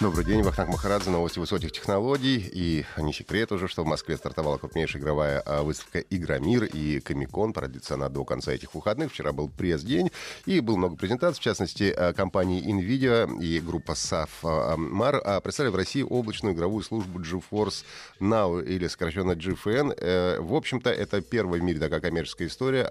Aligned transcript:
Добрый 0.00 0.24
день, 0.24 0.42
Вахтанг 0.42 0.70
Махарадзе, 0.70 1.10
новости 1.10 1.40
высоких 1.40 1.72
технологий. 1.72 2.48
И 2.52 2.84
не 2.98 3.12
секрет 3.12 3.50
уже, 3.50 3.66
что 3.66 3.82
в 3.82 3.86
Москве 3.88 4.16
стартовала 4.16 4.56
крупнейшая 4.56 5.02
игровая 5.02 5.42
а, 5.44 5.64
выставка 5.64 5.98
«Игромир» 5.98 6.66
и 6.66 7.00
«Комикон». 7.00 7.52
Продлится 7.52 7.94
она 7.94 8.08
до 8.08 8.24
конца 8.24 8.52
этих 8.52 8.76
выходных. 8.76 9.10
Вчера 9.10 9.32
был 9.32 9.48
пресс-день, 9.48 10.12
и 10.46 10.60
было 10.60 10.76
много 10.76 10.94
презентаций. 10.94 11.40
В 11.40 11.42
частности, 11.42 11.92
а, 11.96 12.12
компании 12.12 12.64
NVIDIA 12.64 13.42
и 13.42 13.58
группа 13.58 13.92
SAF-MAR 13.92 15.20
а, 15.24 15.40
представили 15.40 15.72
в 15.72 15.76
России 15.76 16.02
облачную 16.02 16.54
игровую 16.54 16.84
службу 16.84 17.18
GeForce 17.18 17.84
Now, 18.20 18.64
или 18.64 18.86
сокращенно 18.86 19.32
GFN. 19.32 19.94
Э, 19.98 20.38
в 20.38 20.54
общем-то, 20.54 20.90
это 20.90 21.20
первая 21.22 21.60
в 21.60 21.64
мире 21.64 21.80
такая 21.80 21.98
коммерческая 21.98 22.46
история, 22.46 22.88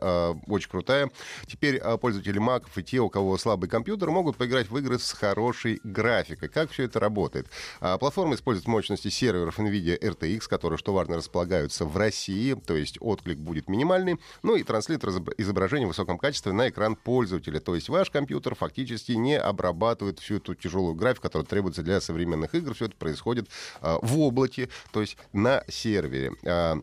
очень 0.47 0.69
крутая. 0.69 1.09
Теперь 1.45 1.79
пользователи 2.01 2.41
Mac 2.41 2.63
и 2.75 2.83
те, 2.83 2.99
у 2.99 3.09
кого 3.09 3.37
слабый 3.37 3.69
компьютер, 3.69 4.11
могут 4.11 4.35
поиграть 4.35 4.69
в 4.69 4.77
игры 4.77 4.99
с 4.99 5.13
хорошей 5.13 5.79
графикой. 5.85 6.49
Как 6.49 6.71
все 6.71 6.83
это 6.83 6.96
это 6.97 6.99
работает. 6.99 7.47
А, 7.79 7.97
платформа 7.97 8.35
использует 8.35 8.67
мощности 8.67 9.09
серверов 9.09 9.59
NVIDIA 9.59 9.99
RTX, 9.99 10.47
которые, 10.49 10.77
что 10.77 10.93
важно, 10.93 11.15
располагаются 11.15 11.85
в 11.85 11.95
России, 11.95 12.53
то 12.53 12.75
есть 12.75 12.97
отклик 12.99 13.37
будет 13.37 13.69
минимальный, 13.69 14.19
ну 14.43 14.55
и 14.55 14.63
транслирует 14.63 15.29
изображение 15.37 15.85
в 15.85 15.89
высоком 15.89 16.17
качестве 16.17 16.51
на 16.51 16.69
экран 16.69 16.95
пользователя. 16.95 17.59
То 17.59 17.75
есть 17.75 17.89
ваш 17.89 18.09
компьютер 18.09 18.55
фактически 18.55 19.13
не 19.13 19.37
обрабатывает 19.37 20.19
всю 20.19 20.37
эту 20.37 20.55
тяжелую 20.55 20.95
графику, 20.95 21.23
которая 21.23 21.45
требуется 21.45 21.83
для 21.83 22.01
современных 22.01 22.55
игр. 22.55 22.73
Все 22.73 22.85
это 22.85 22.95
происходит 22.95 23.47
а, 23.81 23.99
в 24.01 24.19
облаке, 24.19 24.69
то 24.91 25.01
есть 25.01 25.17
на 25.33 25.63
сервере. 25.69 26.33
А, 26.45 26.79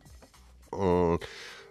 Э, 0.75 1.19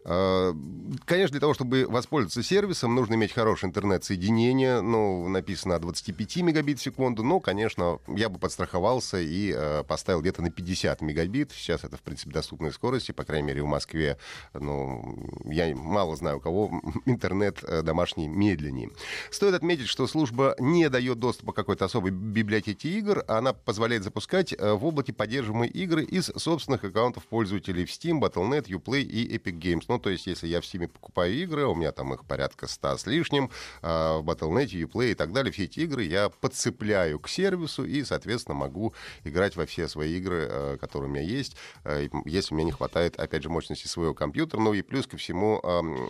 конечно, 0.04 1.32
для 1.32 1.40
того, 1.40 1.54
чтобы 1.54 1.86
воспользоваться 1.88 2.44
сервисом, 2.44 2.94
нужно 2.94 3.14
иметь 3.16 3.32
хорошее 3.32 3.70
интернет-соединение. 3.70 4.82
Ну, 4.82 5.28
написано 5.30 5.80
25 5.80 6.38
мегабит 6.38 6.80
в 6.80 6.84
секунду. 6.84 7.24
Но, 7.24 7.40
конечно, 7.40 8.00
я 8.08 8.30
бы 8.30 8.38
подстраховался 8.38 9.20
и 9.20 9.54
э, 9.56 9.84
поставил 9.84 10.22
где-то 10.22 10.42
на 10.42 10.52
50 10.52 11.02
мегабит. 11.02 11.52
Сейчас 11.54 11.84
это, 11.84 11.98
в 11.98 12.02
принципе, 12.02 12.32
доступные 12.32 12.74
скорости. 12.74 13.12
По 13.14 13.24
крайней 13.24 13.48
мере, 13.48 13.64
в 13.64 13.68
Москве, 13.68 14.18
ну, 14.54 15.18
я 15.46 15.74
мало 15.76 16.16
знаю, 16.16 16.38
у 16.38 16.40
кого 16.42 16.82
интернет 17.06 17.64
э, 17.64 17.82
домашний 17.82 18.28
медленнее. 18.28 18.90
Стоит 19.32 19.54
отметить, 19.54 19.88
что 19.88 20.06
служба 20.08 20.56
не 20.60 20.90
дает 20.90 21.20
доступа 21.20 21.54
какой-то 21.54 21.86
особой 21.86 22.12
библиотеке 22.12 22.90
игр. 22.90 23.24
Она 23.28 23.54
позволяет 23.54 24.04
запускать 24.04 24.54
э, 24.54 24.74
в 24.74 24.86
облаке 24.86 25.14
поддерживаемые 25.14 25.72
игры 25.72 26.04
из 26.04 26.26
собственных 26.26 26.84
аккаунтов 26.84 27.26
пользователей 27.26 27.86
в 27.86 27.90
Steam, 27.90 28.20
Battle.net, 28.20 28.66
Uplay 28.68 29.02
и 29.02 29.38
Epic 29.38 29.60
Games. 29.60 29.93
Ну, 29.94 30.00
то 30.00 30.10
есть, 30.10 30.26
если 30.26 30.48
я 30.48 30.60
в 30.60 30.64
Steam 30.64 30.88
покупаю 30.88 31.32
игры, 31.36 31.68
у 31.68 31.76
меня 31.76 31.92
там 31.92 32.16
их 32.16 32.26
порядка 32.26 32.66
100 32.66 32.98
с 32.98 33.06
лишним, 33.06 33.52
а 33.84 34.18
в 34.18 34.28
Battle.net, 34.28 34.66
Uplay 34.66 35.12
и 35.12 35.14
так 35.14 35.32
далее, 35.32 35.52
все 35.52 35.66
эти 35.66 35.82
игры 35.82 36.02
я 36.04 36.30
подцепляю 36.30 37.20
к 37.20 37.30
сервису 37.30 37.86
и, 37.86 38.04
соответственно, 38.04 38.56
могу 38.56 38.96
играть 39.24 39.56
во 39.56 39.68
все 39.68 39.88
свои 39.88 40.18
игры, 40.18 40.48
э, 40.50 40.78
которые 40.82 41.12
у 41.12 41.14
меня 41.14 41.22
есть, 41.22 41.56
э, 41.84 42.08
если 42.26 42.56
мне 42.56 42.64
не 42.64 42.72
хватает, 42.72 43.20
опять 43.20 43.44
же, 43.44 43.52
мощности 43.52 43.86
своего 43.86 44.16
компьютера. 44.16 44.62
Ну 44.62 44.74
и 44.74 44.82
плюс 44.82 45.06
ко 45.06 45.16
всему, 45.18 45.62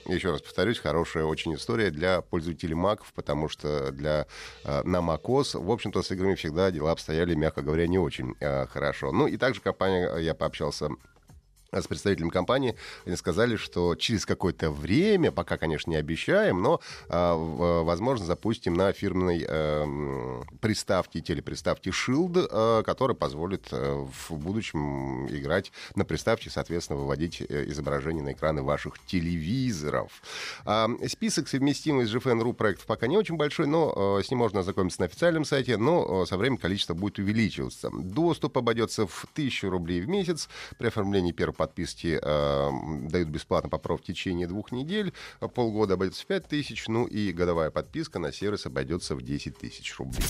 еще 0.08 0.32
раз 0.32 0.42
повторюсь, 0.42 0.80
хорошая 0.80 1.26
очень 1.26 1.54
история 1.56 1.92
для 1.92 2.22
пользователей 2.22 2.76
Mac, 2.76 3.00
потому 3.14 3.50
что 3.50 3.92
для, 3.92 4.28
э, 4.64 4.84
на 4.84 5.00
macOS, 5.02 5.62
в 5.62 5.70
общем-то, 5.70 6.04
с 6.04 6.12
играми 6.12 6.36
всегда 6.36 6.72
дела 6.72 6.92
обстояли, 6.92 7.36
мягко 7.36 7.62
говоря, 7.62 7.86
не 7.86 8.00
очень 8.00 8.36
хорошо. 8.40 9.12
Ну 9.12 9.28
и 9.28 9.36
также 9.36 9.60
компания, 9.60 10.16
я 10.20 10.34
пообщался 10.34 10.90
с 11.82 11.88
представителем 11.88 12.30
компании, 12.30 12.76
они 13.06 13.16
сказали, 13.16 13.56
что 13.56 13.96
через 13.96 14.26
какое-то 14.26 14.72
время, 14.72 15.32
пока, 15.32 15.58
конечно, 15.58 15.90
не 15.90 15.98
обещаем, 15.98 16.62
но, 16.62 16.80
а, 17.10 17.36
возможно, 17.84 18.26
запустим 18.26 18.74
на 18.74 18.92
фирменной 18.94 19.46
э, 19.48 20.44
приставке, 20.60 21.22
телеприставке 21.22 21.92
Shield, 21.92 22.48
э, 22.50 22.84
которая 22.84 23.16
позволит 23.16 23.68
э, 23.72 24.06
в 24.28 24.34
будущем 24.38 25.28
играть 25.28 25.72
на 25.96 26.06
приставке, 26.06 26.50
соответственно, 26.50 27.00
выводить 27.00 27.42
изображение 27.42 28.24
на 28.24 28.34
экраны 28.34 28.62
ваших 28.62 29.00
телевизоров. 29.06 30.12
А, 30.66 30.90
список 31.08 31.48
совместимый 31.48 32.06
с 32.06 32.14
GFN.ru 32.14 32.54
проектов 32.54 32.86
пока 32.86 33.08
не 33.08 33.18
очень 33.18 33.36
большой, 33.36 33.68
но 33.68 34.22
с 34.22 34.30
ним 34.30 34.40
можно 34.40 34.60
ознакомиться 34.62 35.02
на 35.02 35.06
официальном 35.06 35.46
сайте, 35.46 35.78
но 35.78 36.26
со 36.26 36.38
временем 36.38 36.58
количество 36.58 36.94
будет 36.94 37.20
увеличиваться. 37.20 37.90
Доступ 37.94 38.58
обойдется 38.58 39.08
в 39.08 39.26
1000 39.34 39.70
рублей 39.70 40.02
в 40.02 40.08
месяц 40.08 40.50
при 40.78 40.88
оформлении 40.88 41.32
первого 41.32 41.56
подписки 41.64 42.20
э, 42.22 43.10
дают 43.10 43.30
бесплатно 43.30 43.70
по 43.70 43.80
в 43.98 44.02
течение 44.02 44.48
двух 44.48 44.72
недель. 44.72 45.14
Полгода 45.54 45.94
обойдется 45.94 46.24
в 46.24 46.26
5 46.26 46.48
тысяч, 46.48 46.88
ну 46.88 47.06
и 47.06 47.32
годовая 47.32 47.70
подписка 47.72 48.20
на 48.20 48.34
сервис 48.34 48.66
обойдется 48.66 49.16
в 49.16 49.22
10 49.22 49.58
тысяч 49.58 49.98
рублей. 49.98 50.24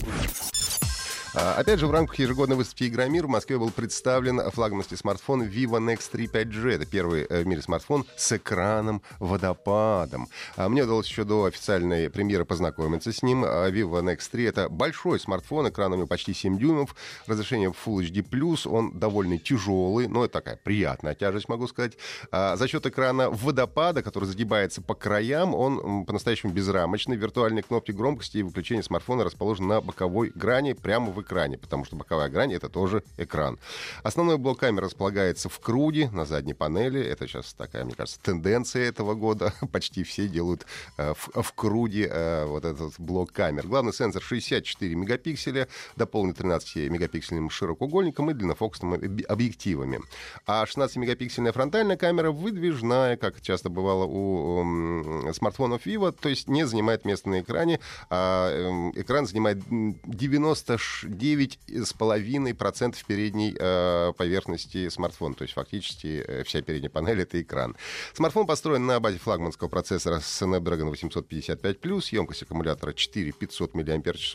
А, 1.36 1.54
опять 1.54 1.80
же, 1.80 1.88
в 1.88 1.90
рамках 1.90 2.16
ежегодной 2.20 2.54
выставки 2.54 2.84
«Игромир» 2.84 3.26
в 3.26 3.28
Москве 3.28 3.58
был 3.58 3.70
представлен 3.70 4.40
флагманский 4.52 4.96
смартфон 4.96 5.42
Vivo 5.42 5.80
Nex 5.80 6.08
3 6.12 6.26
5G. 6.26 6.70
Это 6.70 6.86
первый 6.86 7.26
э, 7.28 7.42
в 7.42 7.46
мире 7.48 7.60
смартфон 7.60 8.06
с 8.16 8.36
экраном-водопадом. 8.36 10.28
А, 10.56 10.68
мне 10.68 10.84
удалось 10.84 11.08
еще 11.08 11.24
до 11.24 11.46
официальной 11.46 12.08
премьеры 12.08 12.44
познакомиться 12.44 13.12
с 13.12 13.24
ним. 13.24 13.42
А, 13.44 13.68
Vivo 13.68 14.00
Nex 14.00 14.28
3— 14.30 14.44
это 14.46 14.68
большой 14.68 15.18
смартфон, 15.18 15.68
экран 15.68 15.92
у 15.92 15.96
него 15.96 16.06
почти 16.06 16.32
7 16.34 16.56
дюймов, 16.56 16.94
разрешение 17.26 17.74
Full 17.84 18.08
HD+, 18.08 18.68
он 18.68 18.96
довольно 18.96 19.36
тяжелый, 19.36 20.06
но 20.06 20.24
это 20.24 20.34
такая 20.34 20.56
приятная 20.62 21.16
тяжесть, 21.16 21.48
могу 21.48 21.66
сказать. 21.66 21.94
За 22.30 22.68
счет 22.68 22.86
экрана 22.86 23.28
водопада, 23.28 24.04
который 24.04 24.26
загибается 24.26 24.82
по 24.82 24.94
краям, 24.94 25.52
он 25.52 26.04
по-настоящему 26.04 26.52
безрамочный. 26.52 27.16
Виртуальные 27.16 27.64
кнопки 27.64 27.90
громкости 27.90 28.38
и 28.38 28.42
выключения 28.44 28.82
смартфона 28.82 29.24
расположены 29.24 29.66
на 29.66 29.80
боковой 29.80 30.30
грани 30.32 30.74
прямо 30.74 31.10
в 31.10 31.23
экране, 31.24 31.58
потому 31.58 31.84
что 31.84 31.96
боковая 31.96 32.28
грань— 32.28 32.52
это 32.54 32.68
тоже 32.68 33.02
экран. 33.16 33.58
Основной 34.02 34.38
блок 34.38 34.60
камеры 34.60 34.86
располагается 34.86 35.48
в 35.48 35.58
круге 35.58 36.08
на 36.10 36.24
задней 36.24 36.54
панели. 36.54 37.00
Это 37.00 37.26
сейчас 37.26 37.54
такая, 37.54 37.84
мне 37.84 37.94
кажется, 37.94 38.20
тенденция 38.22 38.88
этого 38.88 39.14
года. 39.14 39.52
Почти 39.72 40.04
все 40.04 40.28
делают 40.28 40.66
э, 40.96 41.14
в, 41.14 41.42
в 41.42 41.52
круге 41.54 42.08
э, 42.10 42.44
вот 42.46 42.64
этот 42.64 42.94
блок 42.98 43.32
камер. 43.32 43.66
Главный 43.66 43.92
сенсор 43.92 44.22
64 44.22 44.94
мегапикселя, 44.94 45.68
дополнен 45.96 46.32
13-мегапиксельным 46.32 47.50
широкоугольником 47.50 48.30
и 48.30 48.34
длиннофокусными 48.34 49.24
объективами. 49.24 50.00
А 50.46 50.64
16-мегапиксельная 50.64 51.52
фронтальная 51.52 51.96
камера 51.96 52.30
выдвижная, 52.30 53.16
как 53.16 53.40
часто 53.40 53.70
бывало 53.70 54.04
у 54.04 55.26
э, 55.26 55.32
смартфонов 55.32 55.86
Vivo, 55.86 56.12
то 56.12 56.28
есть 56.28 56.48
не 56.48 56.66
занимает 56.66 57.04
место 57.04 57.28
на 57.28 57.40
экране, 57.40 57.80
а 58.10 58.50
э, 58.94 59.00
экран 59.00 59.26
занимает 59.26 59.58
96 59.68 61.04
9,5% 61.14 62.96
передней 63.06 63.54
э, 63.58 64.12
поверхности 64.16 64.88
смартфона. 64.88 65.34
То 65.34 65.42
есть 65.42 65.54
фактически 65.54 66.24
э, 66.26 66.42
вся 66.44 66.62
передняя 66.62 66.90
панель— 66.90 67.20
это 67.22 67.40
экран. 67.40 67.76
Смартфон 68.12 68.46
построен 68.46 68.86
на 68.86 69.00
базе 69.00 69.18
флагманского 69.18 69.68
процессора 69.68 70.18
Snapdragon 70.18 70.92
855+, 70.92 72.08
емкость 72.12 72.42
аккумулятора 72.42 72.92
4500 72.92 73.74
мАч, 73.74 74.34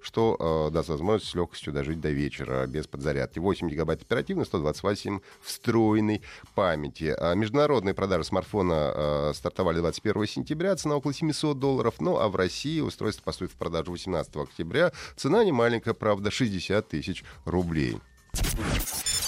что 0.00 0.68
э, 0.68 0.72
даст 0.72 0.88
возможность 0.88 1.30
с 1.30 1.34
легкостью 1.34 1.72
дожить 1.72 2.00
до 2.00 2.10
вечера 2.10 2.66
без 2.66 2.86
подзарядки. 2.86 3.38
8 3.38 3.68
гигабайт 3.68 4.02
оперативной, 4.02 4.46
128 4.46 5.20
встроенной 5.40 6.22
памяти. 6.54 7.14
А 7.18 7.34
международные 7.34 7.94
продажи 7.94 8.24
смартфона 8.24 8.92
э, 8.94 9.32
стартовали 9.34 9.78
21 9.78 10.26
сентября, 10.26 10.76
цена 10.76 10.96
около 10.96 11.14
700 11.14 11.58
долларов, 11.58 11.94
ну 12.00 12.18
а 12.18 12.28
в 12.28 12.36
России 12.36 12.80
устройство 12.80 13.22
поступит 13.22 13.54
в 13.54 13.56
продажу 13.56 13.92
18 13.92 14.36
октября. 14.36 14.92
Цена 15.16 15.44
не 15.44 15.52
правда, 15.94 16.19
правда, 16.20 16.30
60 16.30 16.88
тысяч 16.88 17.24
рублей. 17.46 17.96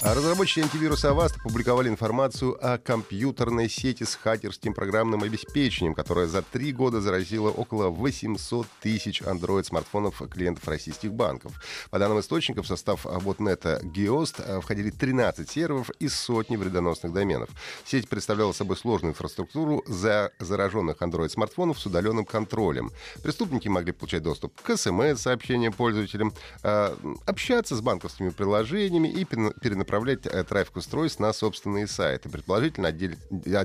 А 0.05 0.15
разработчики 0.15 0.59
антивируса 0.59 1.11
Avast 1.11 1.37
опубликовали 1.39 1.89
информацию 1.89 2.59
о 2.61 2.77
компьютерной 2.77 3.69
сети 3.69 4.03
с 4.03 4.17
хакерским 4.17 4.75
программным 4.75 5.23
обеспечением, 5.23 5.95
которая 5.95 6.27
за 6.27 6.43
три 6.43 6.73
года 6.73 7.01
заразила 7.01 7.51
около 7.51 7.89
800 7.89 8.67
тысяч 8.81 9.23
Android-смартфонов 9.23 10.21
клиентов 10.29 10.67
российских 10.67 11.13
банков. 11.13 11.53
По 11.91 12.01
данным 12.01 12.19
источников, 12.19 12.65
в 12.65 12.69
состав 12.69 13.07
ботнета 13.23 13.81
Geost 13.85 14.61
входили 14.61 14.91
13 14.91 15.49
серверов 15.49 15.91
и 16.01 16.09
сотни 16.09 16.57
вредоносных 16.57 17.13
доменов. 17.13 17.51
Сеть 17.85 18.09
представляла 18.09 18.51
собой 18.51 18.77
сложную 18.77 19.13
инфраструктуру 19.13 19.85
за 19.87 20.33
зараженных 20.41 20.97
Android-смартфонов 20.97 21.79
с 21.79 21.87
удаленным 21.87 22.25
контролем. 22.25 22.91
Преступники 23.23 23.69
могли 23.69 23.93
получать 23.93 24.25
доступ 24.25 24.61
к 24.63 24.77
смс-сообщениям 24.77 25.73
пользователям, 25.73 26.35
э, 26.65 26.97
общаться 27.25 27.77
с 27.77 27.81
банковскими 27.81 28.31
приложениями 28.31 29.07
и 29.07 29.25
перенаправлять 29.25 29.92
направлять 29.93 30.25
э, 30.25 30.43
трафик 30.45 30.77
устройств 30.77 31.21
на 31.21 31.35
собственные 31.35 31.87
сайты. 31.87 32.31
Предположительно, 32.31 32.89
от 32.89 32.97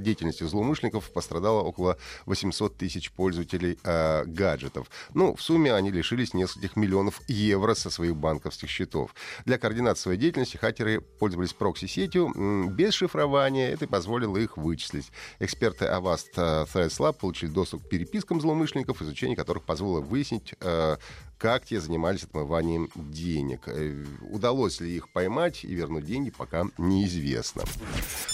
деятельности 0.03 0.43
злоумышленников 0.43 1.09
пострадало 1.11 1.61
около 1.61 1.97
800 2.25 2.75
тысяч 2.75 3.11
пользователей 3.11 3.79
э, 3.81 4.25
гаджетов. 4.25 4.91
Ну, 5.13 5.35
в 5.35 5.41
сумме 5.41 5.73
они 5.73 5.89
лишились 5.89 6.33
нескольких 6.33 6.75
миллионов 6.75 7.21
евро 7.29 7.75
со 7.75 7.89
своих 7.89 8.17
банковских 8.17 8.69
счетов. 8.69 9.15
Для 9.45 9.57
координации 9.57 10.01
своей 10.01 10.19
деятельности 10.19 10.57
хакеры 10.57 10.99
пользовались 10.99 11.53
прокси-сетью 11.53 12.69
без 12.71 12.93
шифрования. 12.93 13.69
Это 13.69 13.87
позволило 13.87 14.35
их 14.35 14.57
вычислить. 14.57 15.09
Эксперты 15.39 15.85
Avast 15.85 16.31
э, 16.35 16.65
Threats 16.65 16.99
Lab 16.99 17.13
получили 17.13 17.51
доступ 17.51 17.85
к 17.85 17.89
перепискам 17.89 18.41
злоумышленников, 18.41 19.01
изучение 19.01 19.37
которых 19.37 19.63
позволило 19.63 20.01
выяснить, 20.01 20.55
э, 20.59 20.97
как 21.37 21.65
те 21.65 21.79
занимались 21.79 22.23
отмыванием 22.23 22.89
денег. 22.95 23.67
Э, 23.67 24.03
удалось 24.21 24.79
ли 24.79 24.95
их 24.95 25.09
поймать 25.09 25.63
и 25.63 25.73
вернуть 25.73 26.05
деньги, 26.05 26.31
пока 26.31 26.65
неизвестно. 26.77 27.63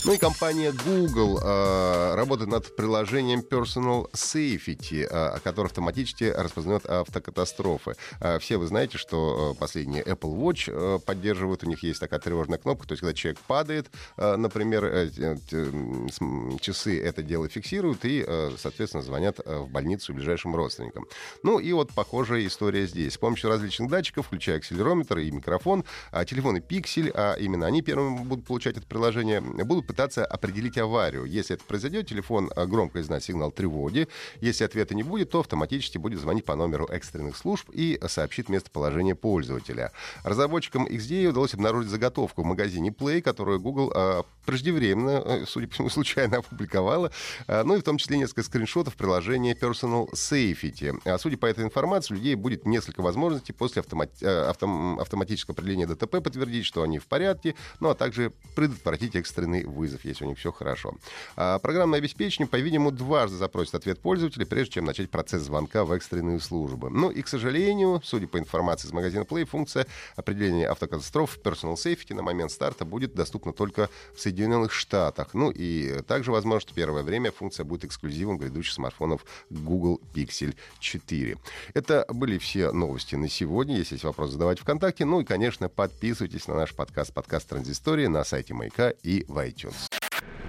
Ну 0.06 0.14
и 0.14 0.18
компания 0.18 0.74
Google 0.86 1.40
э, 1.42 2.16
работает 2.16 2.50
над 2.50 2.76
приложением 2.76 3.42
Personal 3.42 4.10
Safety, 4.12 5.08
э, 5.10 5.40
который 5.44 5.68
автоматически 5.68 6.26
распознает 6.26 6.86
автокатастрофы. 6.86 7.96
Э, 8.20 8.40
все 8.40 8.58
вы 8.58 8.68
знаете, 8.68 8.98
что 8.98 9.54
э, 9.54 9.60
последние 9.60 10.04
Apple 10.04 10.36
Watch 10.36 10.72
э, 10.72 11.00
поддерживают, 11.00 11.64
у 11.64 11.68
них 11.68 11.84
есть 11.84 12.00
такая 12.00 12.20
тревожная 12.20 12.58
кнопка, 12.58 12.88
то 12.88 12.94
есть 12.94 13.02
когда 13.02 13.14
человек 13.14 13.40
падает, 13.48 13.92
э, 14.18 14.36
например, 14.36 14.86
э, 14.86 15.10
э, 15.18 16.58
часы 16.60 17.02
это 17.02 17.24
дело 17.24 17.50
фиксируют 17.50 18.06
и, 18.06 18.24
э, 18.26 18.52
соответственно, 18.58 19.04
звонят 19.04 19.40
э, 19.44 19.60
в 19.60 19.70
больницу 19.70 20.14
ближайшим 20.14 20.56
родственникам. 20.56 21.06
Ну 21.44 21.60
и 21.60 21.72
вот 21.74 21.92
похожая 21.94 22.46
история 22.46 22.88
здесь. 22.94 23.13
С 23.13 23.18
помощью 23.18 23.50
различных 23.50 23.90
датчиков, 23.90 24.28
включая 24.28 24.57
акселерометр 24.57 25.18
и 25.18 25.31
микрофон, 25.31 25.84
а 26.12 26.25
телефоны 26.25 26.57
Pixel, 26.57 27.12
а 27.13 27.34
именно 27.34 27.66
они 27.66 27.81
первыми 27.81 28.19
будут 28.19 28.45
получать 28.45 28.78
это 28.78 28.86
приложение, 28.86 29.42
будут 29.42 29.88
пытаться 29.88 30.25
определить 30.25 30.78
аварию. 30.78 31.25
Если 31.25 31.56
это 31.56 31.66
произойдет, 31.66 32.07
телефон 32.07 32.51
а, 32.56 32.66
громко 32.66 33.01
издаст 33.01 33.25
сигнал 33.25 33.51
тревоги. 33.51 34.07
Если 34.42 34.63
ответа 34.63 34.95
не 34.95 35.04
будет, 35.04 35.31
то 35.31 35.40
автоматически 35.40 35.98
будет 35.98 36.19
звонить 36.19 36.45
по 36.45 36.56
номеру 36.56 36.86
экстренных 36.86 37.36
служб 37.36 37.69
и 37.72 38.00
сообщит 38.07 38.50
местоположение 38.50 39.16
пользователя. 39.16 39.92
Разработчикам 40.24 40.86
XDA 40.86 41.28
удалось 41.28 41.54
обнаружить 41.54 41.90
заготовку 41.90 42.44
в 42.44 42.45
магазине 42.45 42.90
Play, 42.90 43.22
которую 43.22 43.60
Google 43.60 43.92
а, 43.95 44.24
преждевременно, 44.45 45.24
э, 45.25 45.45
судя 45.48 45.68
по 45.68 45.74
всему, 45.74 45.90
случайно 45.94 46.38
опубликовала, 46.38 47.12
ну 47.48 47.75
и 47.75 47.80
в 47.80 47.84
том 47.84 47.98
числе 47.98 48.18
несколько 48.18 48.44
скриншотов 48.44 48.95
приложения 48.95 49.54
Personal 49.54 50.12
Safety. 50.13 51.00
А 51.06 51.18
судя 51.18 51.38
по 51.38 51.45
этой 51.45 51.63
информации, 51.63 52.13
людей 52.13 52.36
будет 52.36 52.66
несколько 52.66 52.82
несколько 52.83 53.01
возможностей 53.01 53.53
после 53.53 53.81
автомат... 53.81 54.09
Э, 54.21 54.50
автом... 54.50 55.00
автоматического 55.00 55.53
определения 55.53 55.88
ДТП 55.88 56.21
подтвердить, 56.21 56.65
что 56.65 56.83
они 56.83 57.00
в 57.00 57.06
порядке, 57.06 57.56
ну 57.80 57.89
а 57.89 57.95
также 57.95 58.33
предотвратить 58.56 59.15
экстренный 59.15 59.63
вызов, 59.63 60.03
если 60.03 60.25
у 60.25 60.27
них 60.27 60.38
все 60.38 60.51
хорошо. 60.51 60.95
А 61.35 61.59
программное 61.59 62.00
обеспечение, 62.00 62.47
по-видимому, 62.47 62.91
дважды 62.91 63.38
запросит 63.38 63.75
ответ 63.75 64.00
пользователя, 64.00 64.45
прежде 64.45 64.74
чем 64.74 64.85
начать 64.85 65.09
процесс 65.09 65.44
звонка 65.44 65.85
в 65.85 65.91
экстренную 65.94 66.39
службу. 66.39 66.89
Ну 66.89 67.09
и, 67.09 67.21
к 67.21 67.27
сожалению, 67.27 68.01
судя 68.03 68.27
по 68.27 68.38
информации 68.38 68.88
из 68.88 68.91
магазина 68.91 69.24
Play, 69.24 69.45
функция 69.45 69.88
определения 70.15 70.68
автокатастроф 70.68 71.39
Personal 71.41 71.75
Safety 71.75 72.13
на 72.13 72.21
момент 72.21 72.51
старта 72.51 72.85
будет 72.85 73.13
доступна 73.13 73.53
только 73.53 73.89
в 74.13 74.19
Соединенных 74.19 74.74
Штатах. 74.74 75.33
Ну 75.33 75.51
и 75.51 76.01
также 76.01 76.31
возможно, 76.31 76.59
что 76.59 76.74
первое 76.74 77.03
время 77.03 77.31
функция 77.31 77.63
будет 77.63 77.85
эксклюзивом 77.85 78.38
грядущих 78.38 78.74
смартфонов 78.74 79.25
Google 79.50 80.01
Pixel 80.13 80.56
4. 80.80 81.38
Это 81.74 82.06
были 82.09 82.38
все 82.38 82.73
новости 82.74 83.16
на 83.16 83.30
сегодня. 83.30 83.78
Если 83.78 83.96
есть 83.96 84.04
вопросы, 84.04 84.34
задавайте 84.34 84.62
ВКонтакте. 84.62 85.06
Ну 85.06 85.22
и, 85.22 85.25
конечно, 85.25 85.70
подписывайтесь 85.70 86.48
на 86.48 86.56
наш 86.56 86.74
подкаст 86.74 87.14
«Подкаст 87.14 87.50
Транзистория» 87.50 88.10
на 88.10 88.24
сайте 88.24 88.54
Маяка 88.54 88.90
и 88.90 89.25
в 89.28 89.38
iTunes. 89.38 89.90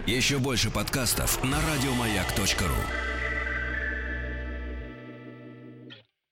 Еще 0.06 0.38
больше 0.38 0.70
подкастов 0.70 1.42
на 1.44 1.58
радиомаяк.ру 1.60 3.13